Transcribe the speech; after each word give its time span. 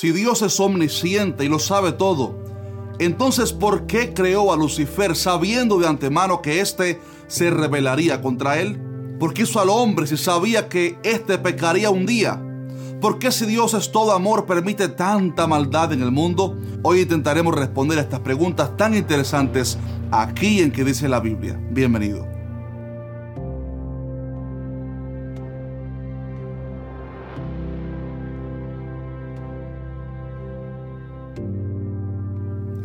Si 0.00 0.12
Dios 0.12 0.40
es 0.40 0.58
omnisciente 0.60 1.44
y 1.44 1.48
lo 1.48 1.58
sabe 1.58 1.92
todo, 1.92 2.34
entonces 2.98 3.52
¿por 3.52 3.86
qué 3.86 4.14
creó 4.14 4.50
a 4.50 4.56
Lucifer 4.56 5.14
sabiendo 5.14 5.78
de 5.78 5.86
antemano 5.86 6.40
que 6.40 6.62
éste 6.62 6.98
se 7.26 7.50
rebelaría 7.50 8.22
contra 8.22 8.60
él? 8.60 8.80
¿Por 9.18 9.34
qué 9.34 9.42
hizo 9.42 9.60
al 9.60 9.68
hombre 9.68 10.06
si 10.06 10.16
sabía 10.16 10.70
que 10.70 10.96
éste 11.02 11.36
pecaría 11.36 11.90
un 11.90 12.06
día? 12.06 12.42
¿Por 13.02 13.18
qué 13.18 13.30
si 13.30 13.44
Dios 13.44 13.74
es 13.74 13.92
todo 13.92 14.12
amor 14.12 14.46
permite 14.46 14.88
tanta 14.88 15.46
maldad 15.46 15.92
en 15.92 16.00
el 16.00 16.12
mundo? 16.12 16.56
Hoy 16.82 17.00
intentaremos 17.02 17.54
responder 17.54 17.98
a 17.98 18.00
estas 18.00 18.20
preguntas 18.20 18.74
tan 18.78 18.94
interesantes 18.94 19.76
aquí 20.10 20.62
en 20.62 20.72
que 20.72 20.82
dice 20.82 21.10
la 21.10 21.20
Biblia. 21.20 21.60
Bienvenido. 21.72 22.29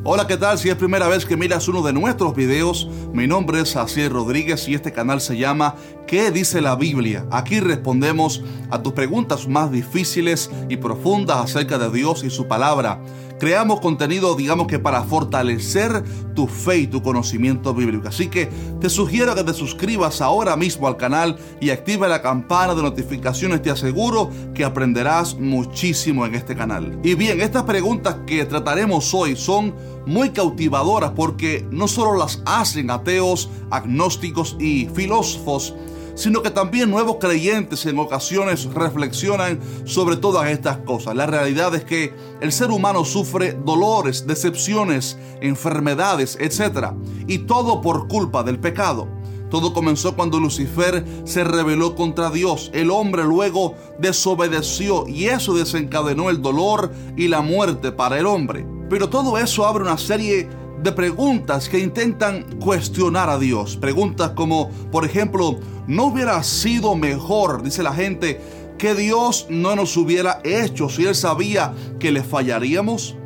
Hola, 0.08 0.28
¿qué 0.28 0.38
tal? 0.38 0.60
Si 0.60 0.70
es 0.70 0.76
primera 0.76 1.08
vez 1.08 1.26
que 1.26 1.36
miras 1.36 1.68
uno 1.68 1.82
de 1.82 1.92
nuestros 1.92 2.36
videos, 2.36 2.88
mi 3.12 3.26
nombre 3.26 3.62
es 3.62 3.76
Asier 3.76 4.12
Rodríguez 4.12 4.68
y 4.68 4.76
este 4.76 4.94
canal 4.94 5.20
se 5.20 5.36
llama 5.36 5.74
¿Qué 6.06 6.30
dice 6.30 6.62
la 6.62 6.76
Biblia? 6.76 7.26
Aquí 7.32 7.60
respondemos 7.60 8.44
a 8.70 8.84
tus 8.84 8.94
preguntas 8.94 9.48
más 9.48 9.72
difíciles 9.72 10.52
y 10.70 10.78
profundas 10.78 11.38
acerca 11.38 11.80
de 11.80 11.90
Dios 11.90 12.24
y 12.24 12.30
su 12.30 12.48
palabra. 12.48 13.02
Creamos 13.40 13.82
contenido, 13.82 14.34
digamos 14.36 14.68
que 14.68 14.80
para 14.80 15.04
fortalecer 15.04 16.04
tu 16.34 16.48
fe 16.48 16.80
y 16.80 16.88
tu 16.88 17.02
conocimiento 17.02 17.74
bíblico. 17.74 18.08
Así 18.08 18.28
que 18.28 18.50
te 18.80 18.90
sugiero 18.90 19.36
que 19.36 19.44
te 19.44 19.54
suscribas 19.54 20.22
ahora 20.22 20.56
mismo 20.56 20.88
al 20.88 20.96
canal 20.96 21.38
y 21.60 21.70
active 21.70 22.08
la 22.08 22.22
campana 22.22 22.74
de 22.76 22.82
notificaciones. 22.82 23.62
Te 23.62 23.72
aseguro 23.72 24.30
que 24.54 24.64
aprenderás 24.64 25.36
muchísimo 25.36 26.26
en 26.26 26.36
este 26.36 26.56
canal. 26.56 26.98
Y 27.04 27.16
bien, 27.16 27.42
estas 27.42 27.64
preguntas 27.64 28.18
que 28.26 28.46
trataremos 28.46 29.14
hoy 29.14 29.36
son 29.36 29.76
muy 30.06 30.30
cautivadoras 30.30 31.12
porque 31.12 31.68
no 31.72 31.88
solo 31.88 32.18
las 32.18 32.42
hacen 32.46 32.90
ateos, 32.90 33.50
agnósticos 33.70 34.56
y 34.60 34.88
filósofos, 34.94 35.76
sino 36.16 36.42
que 36.42 36.50
también 36.50 36.90
nuevos 36.90 37.18
creyentes 37.20 37.86
en 37.86 38.00
ocasiones 38.00 38.66
reflexionan 38.74 39.60
sobre 39.86 40.18
todas 40.18 40.50
estas 40.50 40.78
cosas. 40.80 41.16
La 41.16 41.26
realidad 41.26 41.76
es 41.76 41.84
que 41.84 42.14
el 42.42 42.52
ser 42.52 42.72
humano 42.72 43.06
sufre 43.06 43.54
dolores, 43.54 44.26
decepciones, 44.26 45.18
enfermedades, 45.42 46.38
etc. 46.40 46.94
Y 47.28 47.40
todo 47.40 47.82
por 47.82 48.08
culpa 48.08 48.44
del 48.44 48.60
pecado. 48.60 49.08
Todo 49.50 49.74
comenzó 49.74 50.16
cuando 50.16 50.40
Lucifer 50.40 51.06
se 51.24 51.44
rebeló 51.44 51.96
contra 51.96 52.30
Dios. 52.30 52.72
El 52.74 52.90
hombre 52.90 53.24
luego 53.24 53.76
desobedeció 54.00 55.08
y 55.08 55.26
eso 55.26 55.54
desencadenó 55.54 56.30
el 56.30 56.42
dolor 56.42 56.92
y 57.16 57.28
la 57.28 57.42
muerte 57.42 57.92
para 57.92 58.20
el 58.20 58.26
hombre. 58.26 58.66
Pero 58.90 59.10
todo 59.10 59.38
eso 59.38 59.66
abre 59.66 59.84
una 59.84 59.98
serie 59.98 60.50
de 60.86 60.92
preguntas 60.92 61.68
que 61.68 61.80
intentan 61.80 62.44
cuestionar 62.60 63.28
a 63.30 63.40
Dios. 63.40 63.76
Preguntas 63.76 64.32
como, 64.36 64.70
por 64.92 65.04
ejemplo, 65.04 65.60
¿no 65.88 66.06
hubiera 66.06 66.42
sido 66.44 66.96
mejor, 66.96 67.64
dice 67.64 67.82
la 67.82 67.92
gente, 67.92 68.40
que 68.78 68.94
Dios 68.94 69.48
no 69.50 69.76
nos 69.76 69.98
hubiera 69.98 70.40
hecho 70.44 70.88
si 70.88 71.06
Él 71.06 71.16
sabía 71.16 71.74
que 72.00 72.12
le 72.12 72.24
fallaríamos? 72.24 73.18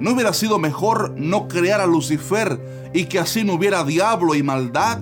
¿No 0.00 0.12
hubiera 0.12 0.32
sido 0.32 0.58
mejor 0.58 1.14
no 1.16 1.48
crear 1.48 1.82
a 1.82 1.86
Lucifer 1.86 2.90
y 2.94 3.04
que 3.04 3.18
así 3.18 3.44
no 3.44 3.54
hubiera 3.54 3.84
diablo 3.84 4.34
y 4.34 4.42
maldad? 4.42 5.00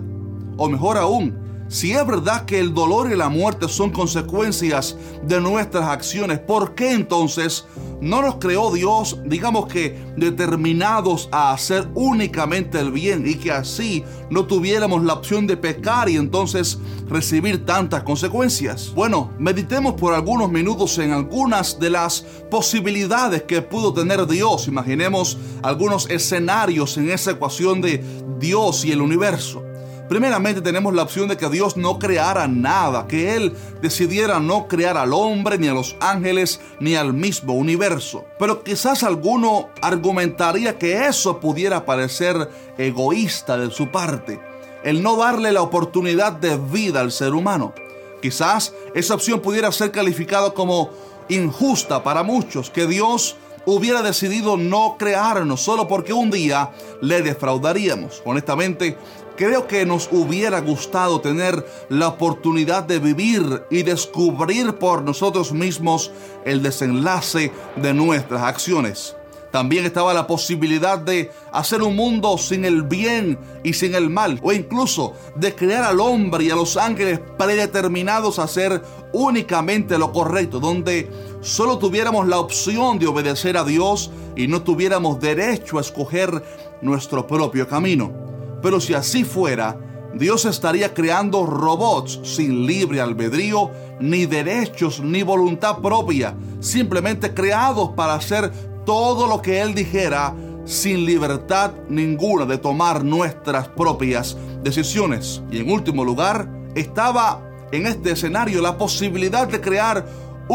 O 0.57 0.69
mejor 0.69 0.99
aún, 0.99 1.39
si 1.71 1.93
es 1.93 2.05
verdad 2.05 2.47
que 2.47 2.59
el 2.59 2.75
dolor 2.75 3.13
y 3.13 3.17
la 3.17 3.29
muerte 3.29 3.69
son 3.69 3.91
consecuencias 3.91 4.97
de 5.23 5.41
nuestras 5.41 5.85
acciones, 5.85 6.41
¿por 6.41 6.75
qué 6.75 6.93
entonces 6.93 7.65
no 8.01 8.23
nos 8.23 8.37
creó 8.37 8.73
Dios, 8.73 9.19
digamos 9.25 9.67
que 9.69 9.97
determinados 10.17 11.29
a 11.31 11.53
hacer 11.53 11.89
únicamente 11.95 12.81
el 12.81 12.91
bien 12.91 13.25
y 13.25 13.37
que 13.37 13.53
así 13.53 14.03
no 14.31 14.47
tuviéramos 14.47 15.05
la 15.05 15.15
opción 15.15 15.47
de 15.47 15.57
pecar 15.57 16.09
y 16.09 16.17
entonces 16.17 16.77
recibir 17.09 17.65
tantas 17.65 18.03
consecuencias? 18.03 18.93
Bueno, 18.93 19.31
meditemos 19.39 19.95
por 19.95 20.13
algunos 20.13 20.51
minutos 20.51 20.99
en 20.99 21.13
algunas 21.13 21.79
de 21.79 21.91
las 21.91 22.23
posibilidades 22.51 23.45
que 23.45 23.63
pudo 23.63 23.95
tener 23.95 24.27
Dios. 24.27 24.67
Imaginemos 24.67 25.39
algunos 25.63 26.11
escenarios 26.11 26.97
en 26.99 27.11
esa 27.11 27.31
ecuación 27.31 27.81
de 27.81 28.03
Dios 28.41 28.85
y 28.85 28.91
el 28.91 29.03
universo. 29.03 29.70
Primeramente 30.11 30.61
tenemos 30.61 30.93
la 30.93 31.05
opción 31.05 31.29
de 31.29 31.37
que 31.37 31.49
Dios 31.49 31.77
no 31.77 32.01
creara 32.01 32.49
nada, 32.49 33.07
que 33.07 33.37
Él 33.37 33.55
decidiera 33.81 34.41
no 34.41 34.67
crear 34.67 34.97
al 34.97 35.13
hombre, 35.13 35.57
ni 35.57 35.69
a 35.69 35.73
los 35.73 35.95
ángeles, 36.01 36.61
ni 36.81 36.97
al 36.97 37.15
mismo 37.15 37.53
universo. 37.53 38.25
Pero 38.37 38.65
quizás 38.65 39.05
alguno 39.05 39.69
argumentaría 39.81 40.77
que 40.79 41.07
eso 41.07 41.39
pudiera 41.39 41.87
parecer 41.87 42.51
egoísta 42.77 43.57
de 43.57 43.71
su 43.71 43.93
parte, 43.93 44.41
el 44.83 45.01
no 45.01 45.15
darle 45.15 45.53
la 45.53 45.63
oportunidad 45.63 46.33
de 46.33 46.57
vida 46.57 46.99
al 46.99 47.13
ser 47.13 47.33
humano. 47.33 47.73
Quizás 48.21 48.75
esa 48.97 49.15
opción 49.15 49.39
pudiera 49.39 49.71
ser 49.71 49.93
calificada 49.93 50.51
como 50.51 50.91
injusta 51.29 52.03
para 52.03 52.25
muchos, 52.25 52.69
que 52.69 52.89
Dios 52.89 53.37
hubiera 53.65 54.03
decidido 54.03 54.57
no 54.57 54.97
crearnos 54.99 55.61
solo 55.61 55.87
porque 55.87 56.13
un 56.13 56.31
día 56.31 56.71
le 57.01 57.23
defraudaríamos. 57.23 58.23
Honestamente, 58.25 58.97
Creo 59.41 59.67
que 59.67 59.87
nos 59.87 60.07
hubiera 60.13 60.61
gustado 60.61 61.23
tener 61.23 61.67
la 61.89 62.09
oportunidad 62.09 62.85
de 62.85 62.99
vivir 62.99 63.63
y 63.71 63.85
descubrir 63.85 64.75
por 64.75 65.01
nosotros 65.03 65.55
mismos 65.55 66.13
el 66.45 66.63
desenlace 66.63 67.51
de 67.77 67.95
nuestras 67.95 68.43
acciones. 68.43 69.17
También 69.51 69.87
estaba 69.87 70.13
la 70.13 70.27
posibilidad 70.27 70.99
de 70.99 71.31
hacer 71.53 71.83
un 71.83 71.97
mundo 71.97 72.37
sin 72.37 72.67
el 72.67 72.83
bien 72.83 73.39
y 73.65 73.73
sin 73.73 73.95
el 73.95 74.11
mal, 74.11 74.39
o 74.43 74.53
incluso 74.53 75.15
de 75.37 75.55
crear 75.55 75.85
al 75.85 76.01
hombre 76.01 76.45
y 76.45 76.51
a 76.51 76.55
los 76.55 76.77
ángeles 76.77 77.19
predeterminados 77.39 78.39
a 78.39 78.43
hacer 78.43 78.83
únicamente 79.15 79.97
lo 79.97 80.13
correcto, 80.13 80.61
donde 80.61 81.09
solo 81.41 81.79
tuviéramos 81.79 82.29
la 82.29 82.39
opción 82.39 82.99
de 82.99 83.07
obedecer 83.07 83.57
a 83.57 83.65
Dios 83.65 84.11
y 84.37 84.49
no 84.49 84.61
tuviéramos 84.61 85.19
derecho 85.19 85.79
a 85.79 85.81
escoger 85.81 86.45
nuestro 86.83 87.27
propio 87.27 87.67
camino. 87.67 88.30
Pero 88.63 88.81
si 88.81 88.95
así 88.95 89.25
fuera, 89.25 89.79
Dios 90.15 90.45
estaría 90.45 90.93
creando 90.93 91.47
robots 91.47 92.21
sin 92.25 92.67
libre 92.67 93.01
albedrío, 93.01 93.71
ni 94.01 94.27
derechos, 94.27 95.01
ni 95.01 95.23
voluntad 95.23 95.79
propia, 95.79 96.35
simplemente 96.61 97.33
creados 97.33 97.91
para 97.91 98.15
hacer 98.15 98.51
todo 98.85 99.27
lo 99.27 99.41
que 99.41 99.61
Él 99.61 99.75
dijera 99.75 100.35
sin 100.65 101.05
libertad 101.05 101.73
ninguna 101.89 102.45
de 102.45 102.59
tomar 102.59 103.05
nuestras 103.05 103.69
propias 103.69 104.37
decisiones. 104.63 105.43
Y 105.51 105.59
en 105.59 105.71
último 105.71 106.05
lugar, 106.05 106.49
estaba 106.75 107.41
en 107.73 107.87
este 107.87 108.13
escenario 108.13 108.61
la 108.61 108.79
posibilidad 108.79 109.47
de 109.49 109.61
crear 109.61 110.07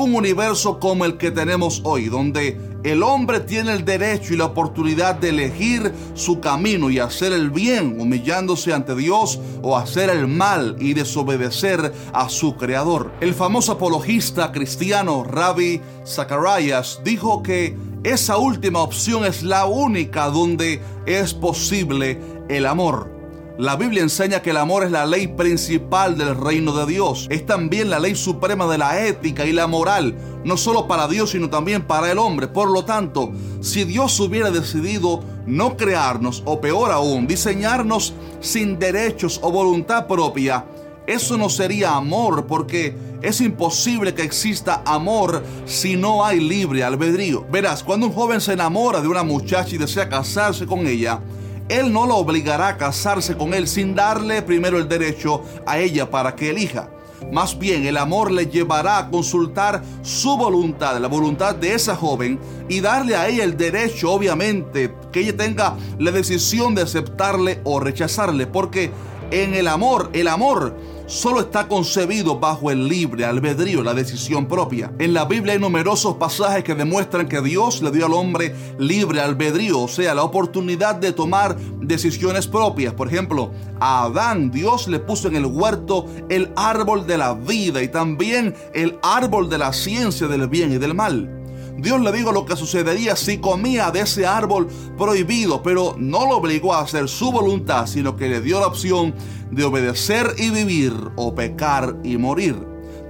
un 0.03 0.13
universo 0.13 0.77
como 0.77 1.05
el 1.05 1.15
que 1.15 1.31
tenemos 1.31 1.81
hoy, 1.85 2.09
donde 2.09 2.59
el 2.83 3.01
hombre 3.01 3.39
tiene 3.39 3.71
el 3.71 3.85
derecho 3.85 4.33
y 4.33 4.37
la 4.37 4.45
oportunidad 4.45 5.15
de 5.15 5.29
elegir 5.29 5.93
su 6.15 6.41
camino 6.41 6.89
y 6.89 6.99
hacer 6.99 7.31
el 7.31 7.49
bien, 7.49 7.99
humillándose 7.99 8.73
ante 8.73 8.93
Dios, 8.93 9.39
o 9.61 9.77
hacer 9.77 10.09
el 10.09 10.27
mal 10.27 10.75
y 10.79 10.93
desobedecer 10.93 11.93
a 12.11 12.27
su 12.27 12.57
creador. 12.57 13.13
El 13.21 13.33
famoso 13.33 13.71
apologista 13.71 14.51
cristiano 14.51 15.23
Rabbi 15.23 15.79
Zacharias 16.05 16.99
dijo 17.05 17.41
que 17.41 17.77
esa 18.03 18.37
última 18.37 18.81
opción 18.81 19.23
es 19.23 19.43
la 19.43 19.65
única 19.65 20.27
donde 20.29 20.81
es 21.05 21.33
posible 21.33 22.19
el 22.49 22.65
amor. 22.65 23.14
La 23.57 23.77
Biblia 23.77 24.03
enseña 24.03 24.41
que 24.41 24.49
el 24.49 24.57
amor 24.57 24.83
es 24.83 24.91
la 24.91 25.05
ley 25.05 25.27
principal 25.27 26.17
del 26.17 26.35
reino 26.35 26.73
de 26.73 26.91
Dios. 26.91 27.25
Es 27.29 27.45
también 27.45 27.89
la 27.89 27.99
ley 27.99 28.13
suprema 28.13 28.67
de 28.67 28.77
la 28.77 29.05
ética 29.05 29.45
y 29.45 29.53
la 29.53 29.65
moral, 29.65 30.13
no 30.43 30.57
solo 30.57 30.89
para 30.89 31.07
Dios, 31.07 31.29
sino 31.29 31.49
también 31.49 31.83
para 31.83 32.11
el 32.11 32.17
hombre. 32.17 32.49
Por 32.49 32.69
lo 32.69 32.83
tanto, 32.83 33.31
si 33.61 33.85
Dios 33.85 34.19
hubiera 34.19 34.51
decidido 34.51 35.23
no 35.45 35.77
crearnos, 35.77 36.43
o 36.43 36.59
peor 36.59 36.91
aún, 36.91 37.27
diseñarnos 37.27 38.13
sin 38.41 38.77
derechos 38.77 39.39
o 39.41 39.49
voluntad 39.51 40.05
propia, 40.05 40.65
eso 41.07 41.37
no 41.37 41.47
sería 41.47 41.95
amor, 41.95 42.47
porque 42.47 42.93
es 43.21 43.39
imposible 43.39 44.13
que 44.13 44.23
exista 44.23 44.81
amor 44.85 45.41
si 45.65 45.95
no 45.95 46.25
hay 46.25 46.41
libre 46.41 46.83
albedrío. 46.83 47.45
Verás, 47.49 47.85
cuando 47.85 48.07
un 48.07 48.11
joven 48.13 48.41
se 48.41 48.51
enamora 48.51 48.99
de 48.99 49.07
una 49.07 49.23
muchacha 49.23 49.75
y 49.75 49.77
desea 49.77 50.09
casarse 50.09 50.65
con 50.65 50.85
ella, 50.87 51.21
él 51.69 51.91
no 51.91 52.05
la 52.05 52.13
obligará 52.13 52.69
a 52.69 52.77
casarse 52.77 53.35
con 53.35 53.53
él 53.53 53.67
sin 53.67 53.95
darle 53.95 54.41
primero 54.41 54.77
el 54.77 54.87
derecho 54.87 55.43
a 55.65 55.79
ella 55.79 56.09
para 56.09 56.35
que 56.35 56.49
elija. 56.49 56.89
Más 57.31 57.57
bien 57.57 57.85
el 57.85 57.97
amor 57.97 58.31
le 58.31 58.47
llevará 58.47 58.99
a 58.99 59.09
consultar 59.09 59.81
su 60.03 60.37
voluntad, 60.37 60.99
la 60.99 61.07
voluntad 61.07 61.55
de 61.55 61.73
esa 61.73 61.95
joven, 61.95 62.39
y 62.69 62.81
darle 62.81 63.15
a 63.15 63.27
ella 63.27 63.43
el 63.43 63.57
derecho, 63.57 64.11
obviamente, 64.11 64.93
que 65.11 65.21
ella 65.21 65.35
tenga 65.35 65.75
la 65.97 66.11
decisión 66.11 66.75
de 66.75 66.83
aceptarle 66.83 67.61
o 67.63 67.79
rechazarle. 67.79 68.45
Porque 68.47 68.91
en 69.31 69.55
el 69.55 69.67
amor, 69.67 70.09
el 70.13 70.27
amor 70.27 70.75
solo 71.07 71.41
está 71.41 71.67
concebido 71.67 72.39
bajo 72.39 72.71
el 72.71 72.87
libre 72.87 73.25
albedrío, 73.25 73.83
la 73.83 73.93
decisión 73.93 74.47
propia. 74.47 74.91
En 74.99 75.13
la 75.13 75.25
Biblia 75.25 75.53
hay 75.53 75.59
numerosos 75.59 76.15
pasajes 76.15 76.63
que 76.63 76.75
demuestran 76.75 77.27
que 77.27 77.41
Dios 77.41 77.81
le 77.81 77.91
dio 77.91 78.05
al 78.05 78.13
hombre 78.13 78.55
libre 78.77 79.21
albedrío, 79.21 79.81
o 79.81 79.87
sea, 79.87 80.15
la 80.15 80.23
oportunidad 80.23 80.95
de 80.95 81.11
tomar 81.11 81.57
decisiones 81.81 82.47
propias. 82.47 82.93
Por 82.93 83.07
ejemplo, 83.07 83.51
a 83.79 84.03
Adán 84.05 84.51
Dios 84.51 84.87
le 84.87 84.99
puso 84.99 85.27
en 85.27 85.35
el 85.35 85.45
huerto 85.45 86.05
el 86.29 86.51
árbol 86.55 87.05
de 87.05 87.17
la 87.17 87.33
vida 87.33 87.81
y 87.81 87.87
también 87.87 88.55
el 88.73 88.97
árbol 89.03 89.49
de 89.49 89.57
la 89.57 89.73
ciencia 89.73 90.27
del 90.27 90.47
bien 90.47 90.71
y 90.73 90.77
del 90.77 90.93
mal. 90.93 91.44
Dios 91.77 91.99
le 92.01 92.11
dijo 92.11 92.31
lo 92.31 92.45
que 92.45 92.55
sucedería 92.55 93.15
si 93.15 93.39
comía 93.39 93.91
de 93.91 94.01
ese 94.01 94.25
árbol 94.25 94.67
prohibido, 94.97 95.61
pero 95.61 95.95
no 95.97 96.25
lo 96.25 96.37
obligó 96.37 96.73
a 96.73 96.81
hacer 96.81 97.09
su 97.09 97.31
voluntad, 97.31 97.85
sino 97.87 98.15
que 98.15 98.29
le 98.29 98.41
dio 98.41 98.59
la 98.59 98.67
opción 98.67 99.13
de 99.51 99.63
obedecer 99.65 100.35
y 100.37 100.49
vivir 100.51 100.93
o 101.15 101.35
pecar 101.35 101.97
y 102.03 102.17
morir. 102.17 102.55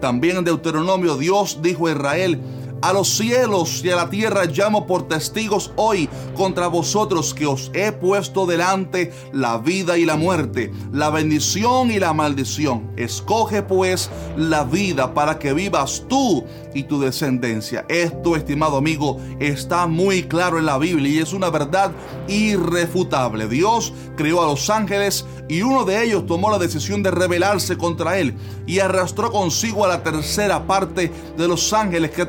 También 0.01 0.37
en 0.37 0.45
Deuteronomio 0.45 1.15
Dios 1.17 1.59
dijo 1.61 1.87
a 1.87 1.91
Israel, 1.91 2.41
a 2.85 2.93
los 2.93 3.17
cielos 3.17 3.83
y 3.83 3.89
a 3.89 3.95
la 3.95 4.11
tierra 4.11 4.45
llamo 4.45 4.85
por 4.85 5.07
testigos 5.07 5.71
hoy 5.75 6.07
contra 6.35 6.67
vosotros 6.67 7.33
que 7.33 7.47
os 7.47 7.71
he 7.73 7.91
puesto 7.91 8.45
delante 8.45 9.11
la 9.33 9.57
vida 9.57 9.97
y 9.97 10.05
la 10.05 10.17
muerte, 10.17 10.71
la 10.91 11.09
bendición 11.09 11.89
y 11.89 11.97
la 11.97 12.13
maldición. 12.13 12.91
Escoge 12.95 13.63
pues 13.63 14.11
la 14.37 14.65
vida 14.65 15.15
para 15.15 15.39
que 15.39 15.53
vivas 15.53 16.03
tú 16.07 16.45
y 16.75 16.83
tu 16.83 16.99
descendencia. 16.99 17.85
Esto, 17.89 18.35
estimado 18.35 18.77
amigo, 18.77 19.19
está 19.39 19.87
muy 19.87 20.21
claro 20.21 20.59
en 20.59 20.67
la 20.67 20.77
Biblia 20.77 21.09
y 21.09 21.19
es 21.19 21.33
una 21.33 21.49
verdad 21.49 21.91
irrefutable. 22.27 23.47
Dios 23.47 23.93
creó 24.15 24.43
a 24.43 24.47
los 24.47 24.69
ángeles 24.69 25.25
y 25.47 25.61
uno 25.61 25.85
de 25.85 26.03
ellos 26.03 26.25
tomó 26.25 26.51
la 26.51 26.59
decisión 26.59 27.01
de 27.01 27.11
rebelarse 27.11 27.77
contra 27.77 28.19
él 28.19 28.35
y 28.67 28.79
arrastró 28.79 29.31
consigo 29.31 29.85
a 29.85 29.87
la 29.87 30.03
tercera 30.03 30.67
parte 30.67 31.11
de 31.37 31.47
los 31.47 31.71
ángeles 31.71 32.11
que 32.11 32.25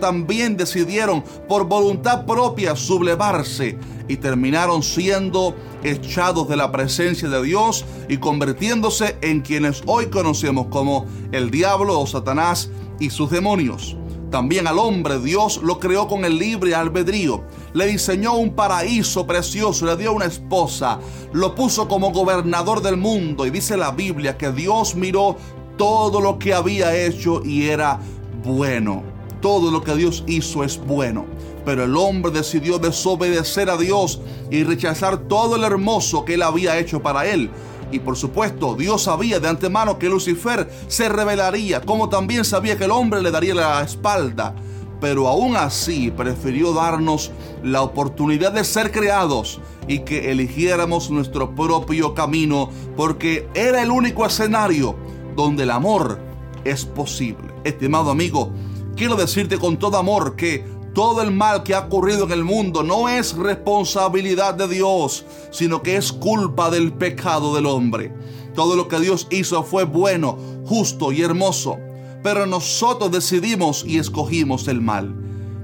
decidieron 0.55 1.25
por 1.49 1.67
voluntad 1.67 2.27
propia 2.27 2.77
sublevarse 2.77 3.79
y 4.07 4.19
terminaron 4.19 4.83
siendo 4.83 5.57
echados 5.83 6.49
de 6.49 6.57
la 6.57 6.71
presencia 6.71 7.29
de 7.29 7.43
Dios 7.43 7.85
y 8.09 8.19
convirtiéndose 8.19 9.17
en 9.23 9.41
quienes 9.41 9.83
hoy 9.87 10.07
conocemos 10.07 10.67
como 10.67 11.07
el 11.33 11.51
diablo 11.51 11.99
o 11.99 12.07
Satanás 12.07 12.71
y 13.01 13.11
sus 13.11 13.31
demonios. 13.31 13.97
También 14.31 14.67
al 14.67 14.79
hombre 14.79 15.21
Dios 15.21 15.61
lo 15.63 15.79
creó 15.79 16.09
con 16.09 16.25
el 16.25 16.39
libre 16.39 16.75
albedrío. 16.75 17.45
Le 17.73 17.87
diseñó 17.87 18.37
un 18.37 18.55
paraíso 18.55 19.27
precioso, 19.27 19.87
le 19.87 19.97
dio 19.97 20.13
una 20.13 20.27
esposa, 20.27 20.99
lo 21.33 21.55
puso 21.55 21.89
como 21.89 22.11
gobernador 22.11 22.83
del 22.83 22.97
mundo 22.97 23.47
y 23.47 23.51
dice 23.51 23.77
la 23.77 23.93
Biblia 23.93 24.37
que 24.37 24.51
Dios 24.51 24.95
miró 24.95 25.37
todo 25.77 26.21
lo 26.21 26.39
que 26.39 26.55
había 26.55 26.95
hecho 26.97 27.43
y 27.45 27.69
era 27.69 28.01
bueno. 28.45 29.16
Todo 29.41 29.71
lo 29.71 29.83
que 29.83 29.95
Dios 29.95 30.25
hizo 30.27 30.65
es 30.65 30.79
bueno. 30.79 31.27
Pero 31.65 31.85
el 31.85 31.97
hombre 31.97 32.31
decidió 32.31 32.79
desobedecer 32.79 33.71
a 33.71 33.77
Dios 33.77 34.21
y 34.51 34.63
rechazar 34.65 35.19
todo 35.29 35.57
lo 35.59 35.67
hermoso 35.67 36.25
que 36.25 36.35
él 36.35 36.43
había 36.43 36.79
hecho 36.79 37.03
para 37.03 37.27
él. 37.27 37.51
Y 37.93 38.01
por 38.01 38.17
supuesto, 38.17 38.75
Dios 38.75 39.03
sabía 39.03 39.39
de 39.41 39.49
antemano 39.49 39.99
que 39.99 40.09
Lucifer 40.09 40.69
se 40.89 41.09
rebelaría, 41.09 41.81
como 41.81 42.09
también 42.09 42.45
sabía 42.45 42.77
que 42.77 42.85
el 42.85 42.91
hombre 42.91 43.23
le 43.23 43.31
daría 43.31 43.55
la 43.55 43.83
espalda. 43.83 44.55
Pero 45.01 45.29
aún 45.29 45.57
así 45.57 46.11
prefirió 46.11 46.73
darnos 46.73 47.31
la 47.63 47.83
oportunidad 47.83 48.53
de 48.53 48.65
ser 48.65 48.91
creados 48.91 49.61
y 49.87 50.01
que 50.01 50.31
eligiéramos 50.33 51.11
nuestro 51.11 51.55
propio 51.55 52.15
camino, 52.15 52.71
porque 52.97 53.49
era 53.55 53.83
el 53.83 53.91
único 53.91 54.25
escenario 54.27 54.97
donde 55.37 55.65
el 55.65 55.71
amor 55.71 56.19
es 56.65 56.85
posible. 56.85 57.55
Estimado 57.63 58.11
amigo, 58.11 58.51
quiero 58.97 59.15
decirte 59.15 59.59
con 59.59 59.79
todo 59.79 59.99
amor 59.99 60.35
que 60.35 60.65
todo 60.95 61.21
el 61.21 61.31
mal 61.31 61.63
que 61.63 61.75
ha 61.75 61.81
ocurrido 61.81 62.25
en 62.25 62.33
el 62.33 62.43
mundo 62.43 62.83
no 62.83 63.09
es 63.09 63.37
responsabilidad 63.37 64.55
de 64.55 64.67
Dios, 64.67 65.27
sino 65.51 65.83
que 65.83 65.97
es 65.97 66.11
culpa 66.11 66.71
del 66.71 66.93
pecado 66.95 67.55
del 67.55 67.67
hombre. 67.67 68.15
Todo 68.55 68.75
lo 68.75 68.89
que 68.89 68.99
Dios 68.99 69.27
hizo 69.31 69.63
fue 69.63 69.85
bueno, 69.85 70.39
justo 70.65 71.13
y 71.13 71.21
hermoso, 71.21 71.77
pero 72.23 72.47
nosotros 72.47 73.13
decidimos 73.13 73.85
y 73.87 73.99
escogimos 73.99 74.67
el 74.69 74.81
mal. 74.81 75.15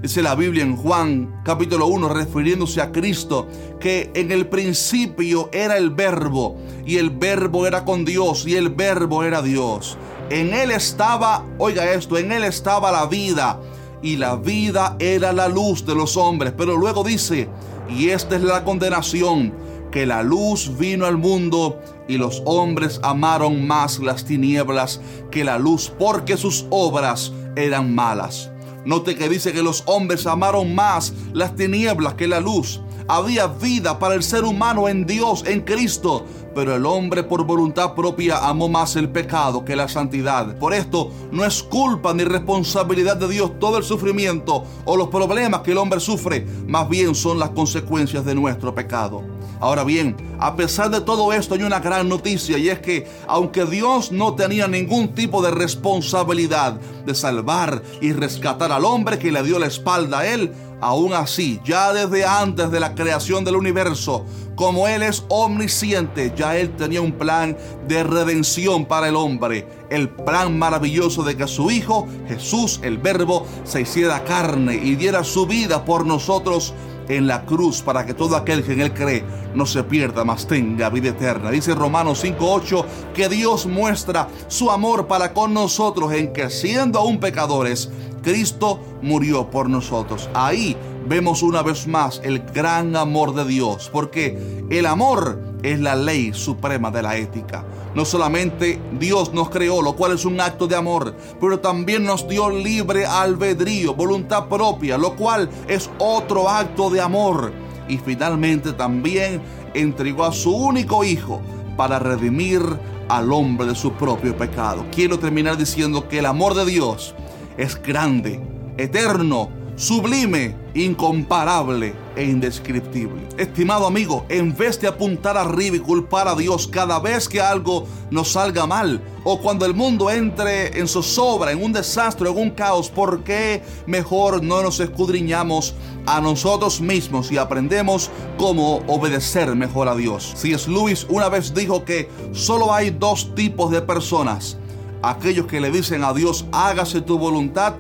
Dice 0.03 0.21
la 0.21 0.35
Biblia 0.35 0.65
en 0.65 0.77
Juan 0.77 1.41
capítulo 1.45 1.87
1 1.87 2.09
refiriéndose 2.09 2.83
a 2.83 2.93
Cristo 2.93 3.49
que 3.81 4.11
en 4.15 4.33
el 4.33 4.49
principio 4.49 5.49
era 5.53 5.79
el 5.79 5.91
verbo 5.91 6.59
y 6.85 6.97
el 6.99 7.09
verbo 7.09 7.67
era 7.67 7.85
con 7.85 8.05
Dios 8.05 8.45
y 8.47 8.57
el 8.57 8.69
verbo 8.69 9.23
era 9.23 9.41
Dios. 9.41 9.97
En 10.33 10.55
él 10.55 10.71
estaba, 10.71 11.45
oiga 11.59 11.93
esto, 11.93 12.17
en 12.17 12.33
él 12.33 12.45
estaba 12.45 12.91
la 12.91 13.05
vida 13.05 13.61
y 14.01 14.17
la 14.17 14.37
vida 14.37 14.97
era 14.99 15.31
la 15.31 15.47
luz 15.47 15.85
de 15.85 15.95
los 15.95 16.17
hombres. 16.17 16.55
Pero 16.57 16.79
luego 16.79 17.05
dice, 17.05 17.51
y 17.87 18.09
esta 18.09 18.37
es 18.37 18.43
la 18.43 18.65
condenación, 18.65 19.53
que 19.91 20.07
la 20.07 20.23
luz 20.23 20.75
vino 20.79 21.05
al 21.05 21.19
mundo 21.19 21.79
y 22.09 22.17
los 22.17 22.43
hombres 22.47 22.99
amaron 23.03 23.67
más 23.67 23.99
las 23.99 24.25
tinieblas 24.25 25.03
que 25.31 25.45
la 25.45 25.59
luz 25.59 25.93
porque 25.99 26.39
sus 26.39 26.65
obras 26.71 27.31
eran 27.55 27.95
malas. 27.95 28.51
Note 28.87 29.17
que 29.17 29.29
dice 29.29 29.53
que 29.53 29.63
los 29.63 29.83
hombres 29.85 30.27
amaron 30.27 30.75
más 30.75 31.13
las 31.35 31.55
tinieblas 31.57 32.15
que 32.15 32.27
la 32.27 32.41
luz. 32.41 32.81
Había 33.09 33.47
vida 33.47 33.99
para 33.99 34.15
el 34.15 34.23
ser 34.23 34.45
humano 34.45 34.89
en 34.89 35.07
Dios, 35.07 35.45
en 35.47 35.63
Cristo, 35.63 36.25
pero 36.55 36.75
el 36.77 36.87
hombre 36.87 37.23
por 37.23 37.45
voluntad 37.45 37.95
propia 37.95 38.39
amó 38.47 38.69
más 38.69 38.97
el 38.97 39.09
pecado 39.09 39.65
que 39.65 39.77
la 39.77 39.89
santidad. 39.89 40.57
Por 40.59 40.75
esto 40.75 41.11
no 41.31 41.45
es 41.45 41.63
culpa 41.63 42.15
ni 42.15 42.25
responsabilidad 42.25 43.17
de 43.17 43.29
Dios 43.29 43.59
todo 43.59 43.79
el 43.79 43.85
sufrimiento 43.85 44.65
o 44.85 44.97
los 44.97 45.09
problemas 45.09 45.63
que 45.63 45.73
el 45.73 45.79
hombre 45.79 46.01
sufre, 46.01 46.47
más 46.67 46.89
bien 46.89 47.15
son 47.15 47.39
las 47.39 47.51
consecuencias 47.51 48.25
de 48.25 48.35
nuestro 48.35 48.75
pecado. 48.75 49.23
Ahora 49.63 49.85
bien, 49.85 50.17
a 50.41 50.57
pesar 50.57 50.91
de 50.91 51.01
todo 51.01 51.33
esto 51.33 51.55
hay 51.55 51.63
una 51.63 51.79
gran 51.79 52.09
noticia 52.09 52.59
y 52.59 52.69
es 52.69 52.81
que 52.81 53.07
aunque 53.29 53.65
Dios 53.65 54.11
no 54.11 54.35
tenía 54.35 54.67
ningún 54.67 55.15
tipo 55.15 55.41
de 55.41 55.53
responsabilidad 55.53 56.81
de 57.07 57.15
salvar 57.15 57.81
y 58.01 58.13
rescatar 58.13 58.73
al 58.73 58.85
hombre 58.85 59.21
que 59.21 59.31
le 59.31 59.41
dio 59.45 59.61
la 59.61 59.67
espalda 59.67 60.19
a 60.19 60.27
él, 60.27 60.53
aún 60.83 61.15
así, 61.15 61.61
ya 61.65 61.93
desde 61.93 62.27
antes 62.27 62.71
de 62.71 62.81
la 62.81 62.95
creación 62.95 63.45
del 63.45 63.57
universo, 63.57 64.27
como 64.57 64.89
Él 64.89 65.03
es 65.03 65.25
omnisciente, 65.29 66.33
ya 66.37 66.59
Él 66.59 66.77
tenía 66.77 67.01
un 67.01 67.13
plan 67.13 67.57
de 67.89 68.03
redención 68.03 68.85
para 68.85 69.09
el 69.09 69.17
hombre. 69.17 69.67
El 69.91 70.11
plan 70.11 70.59
maravilloso 70.59 71.23
de 71.23 71.37
que 71.37 71.47
su 71.47 71.71
Hijo, 71.71 72.07
Jesús, 72.29 72.81
el 72.83 72.99
Verbo, 72.99 73.47
se 73.65 73.81
hiciera 73.81 74.25
carne 74.25 74.75
y 74.75 74.97
diera 74.97 75.25
su 75.25 75.47
vida 75.47 75.85
por 75.85 76.05
nosotros 76.05 76.75
en 77.09 77.27
la 77.27 77.45
cruz 77.45 77.83
para 77.83 78.07
que 78.07 78.15
todo 78.15 78.37
aquel 78.37 78.63
que 78.63 78.73
en 78.73 78.81
Él 78.81 78.95
cree 78.95 79.25
no 79.55 79.67
se 79.67 79.83
pierda, 79.85 80.25
mas 80.25 80.47
tenga 80.47 80.89
vida 80.91 81.11
eterna. 81.11 81.51
Dice 81.51 81.75
Romanos 81.75 82.25
5.8 82.25 82.85
que 83.15 83.29
Dios 83.29 83.67
muestra 83.67 84.29
su 84.49 84.71
amor 84.71 85.07
para 85.07 85.33
con 85.33 85.53
nosotros 85.53 86.13
en 86.13 86.33
que 86.33 86.51
siendo 86.51 86.99
aún 86.99 87.21
pecadores, 87.21 87.91
Cristo 88.23 88.81
murió 89.03 89.51
por 89.51 89.69
nosotros. 89.69 90.31
Ahí 90.35 90.77
vemos 91.07 91.43
una 91.43 91.63
vez 91.63 91.87
más 91.87 92.21
el 92.25 92.41
gran 92.41 92.97
amor 92.97 93.35
de 93.35 93.45
Dios, 93.45 93.91
porque 93.93 94.65
el 94.71 94.87
amor 94.87 95.41
es 95.63 95.81
la 95.81 95.95
ley 95.95 96.33
suprema 96.33 96.91
de 96.91 97.03
la 97.03 97.17
ética. 97.17 97.65
No 97.95 98.05
solamente 98.05 98.81
Dios 98.99 99.33
nos 99.35 99.51
creó, 99.51 99.83
lo 99.83 99.95
cual 99.95 100.13
es 100.13 100.25
un 100.25 100.41
acto 100.41 100.67
de 100.67 100.77
amor, 100.77 101.15
pero 101.41 101.61
también 101.61 102.05
nos 102.05 102.27
dio 102.27 102.49
libre 102.49 103.05
albedrío, 103.05 103.95
voluntad 103.95 104.49
propia, 104.49 104.97
lo 104.97 105.15
cual 105.15 105.51
es 105.69 105.91
otro 105.99 106.49
acto 106.49 106.89
de 106.91 107.01
amor. 107.01 107.53
Y 107.89 107.99
finalmente 107.99 108.73
también 108.73 109.43
entregó 109.75 110.25
a 110.25 110.33
su 110.33 110.55
único 110.55 111.05
hijo 111.05 111.41
para 111.77 111.99
redimir 111.99 112.63
al 113.09 113.33
hombre 113.33 113.67
de 113.67 113.75
su 113.75 113.93
propio 113.93 114.37
pecado. 114.37 114.87
Quiero 114.91 115.19
terminar 115.19 115.59
diciendo 115.59 116.09
que 116.09 116.21
el 116.21 116.27
amor 116.27 116.55
de 116.55 116.65
Dios 116.65 117.15
es 117.57 117.81
grande, 117.81 118.41
eterno, 118.77 119.51
sublime, 119.77 120.55
incomparable 120.75 121.95
e 122.15 122.25
indescriptible. 122.25 123.23
Estimado 123.37 123.87
amigo, 123.87 124.25
en 124.29 124.55
vez 124.57 124.81
de 124.81 124.87
apuntar 124.87 125.37
arriba 125.37 125.77
y 125.77 125.81
culpar 125.81 126.29
a 126.29 126.35
Dios 126.35 126.67
cada 126.69 126.99
vez 127.01 127.29
que 127.29 127.41
algo 127.41 127.87
nos 128.11 128.33
salga 128.33 128.67
mal 128.67 129.03
o 129.25 129.41
cuando 129.41 129.65
el 129.67 129.75
mundo 129.75 130.11
entre 130.11 130.79
en 130.79 130.89
zozobra, 130.89 131.53
en 131.53 131.63
un 131.63 131.73
desastre, 131.73 132.29
en 132.29 132.37
un 132.37 132.51
caos, 132.51 132.91
¿por 132.91 133.25
qué 133.25 133.63
mejor 133.87 134.43
no 134.43 134.63
nos 134.63 134.81
escudriñamos 134.81 135.75
a 136.07 136.21
nosotros 136.21 136.81
mismos 136.81 137.31
y 137.31 137.39
aprendemos 137.39 138.11
cómo 138.37 138.83
obedecer 138.87 139.55
mejor 139.55 139.89
a 139.89 139.95
Dios? 139.95 140.33
Si 140.37 140.53
es 140.53 140.69
Luis 140.69 141.07
una 141.09 141.29
vez 141.29 141.55
dijo 141.55 141.85
que 141.85 142.09
solo 142.33 142.75
hay 142.75 142.91
dos 142.91 143.35
tipos 143.35 143.71
de 143.71 143.83
personas 143.83 144.59
aquellos 145.03 145.47
que 145.47 145.61
le 145.61 145.71
dicen 145.71 146.05
a 146.05 146.13
Dios, 146.13 146.47
hágase 146.53 147.01
tu 147.01 147.19
voluntad, 147.19 147.75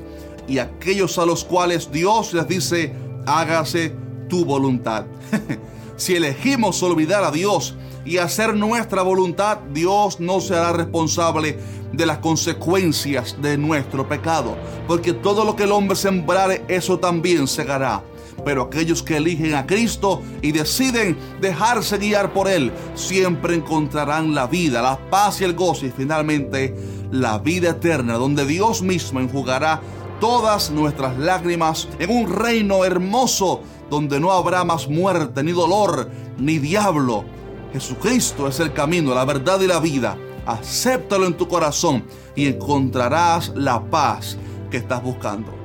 y 0.48 0.58
aquellos 0.58 1.18
a 1.18 1.26
los 1.26 1.44
cuales 1.44 1.90
Dios 1.92 2.34
les 2.34 2.48
dice, 2.48 2.94
hágase 3.26 3.94
tu 4.28 4.44
voluntad. 4.44 5.06
si 5.96 6.16
elegimos 6.16 6.82
olvidar 6.82 7.24
a 7.24 7.30
Dios 7.30 7.76
y 8.04 8.18
hacer 8.18 8.54
nuestra 8.54 9.02
voluntad, 9.02 9.58
Dios 9.72 10.20
no 10.20 10.40
será 10.40 10.72
responsable 10.72 11.58
de 11.92 12.06
las 12.06 12.18
consecuencias 12.18 13.36
de 13.40 13.56
nuestro 13.56 14.08
pecado, 14.08 14.56
porque 14.88 15.12
todo 15.12 15.44
lo 15.44 15.54
que 15.54 15.64
el 15.64 15.72
hombre 15.72 15.96
sembrare, 15.96 16.64
eso 16.68 16.98
también 16.98 17.46
segará. 17.46 18.02
Pero 18.44 18.62
aquellos 18.62 19.02
que 19.02 19.18
eligen 19.18 19.54
a 19.54 19.66
Cristo 19.66 20.22
y 20.40 20.50
deciden 20.50 21.16
dejarse 21.40 21.98
guiar 21.98 22.32
por 22.32 22.48
Él, 22.48 22.72
siempre 22.94 23.54
encontrarán 23.54 24.34
la 24.34 24.46
vida, 24.46 24.82
la 24.82 24.98
paz 25.10 25.40
y 25.40 25.44
el 25.44 25.54
gozo 25.54 25.86
y 25.86 25.90
finalmente 25.90 26.74
la 27.12 27.38
vida 27.38 27.70
eterna, 27.70 28.14
donde 28.14 28.44
Dios 28.44 28.82
mismo 28.82 29.20
enjugará 29.20 29.80
todas 30.18 30.70
nuestras 30.70 31.16
lágrimas 31.18 31.88
en 31.98 32.10
un 32.10 32.32
reino 32.32 32.84
hermoso 32.84 33.60
donde 33.90 34.18
no 34.18 34.32
habrá 34.32 34.64
más 34.64 34.88
muerte, 34.88 35.44
ni 35.44 35.52
dolor, 35.52 36.10
ni 36.38 36.58
diablo. 36.58 37.24
Jesucristo 37.72 38.48
es 38.48 38.58
el 38.58 38.72
camino, 38.72 39.14
la 39.14 39.24
verdad 39.24 39.60
y 39.60 39.66
la 39.66 39.78
vida. 39.78 40.16
Acéptalo 40.46 41.26
en 41.26 41.36
tu 41.36 41.46
corazón 41.46 42.04
y 42.34 42.46
encontrarás 42.46 43.52
la 43.54 43.82
paz 43.82 44.36
que 44.70 44.78
estás 44.78 45.02
buscando. 45.02 45.61